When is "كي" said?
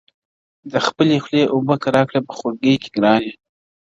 2.81-2.89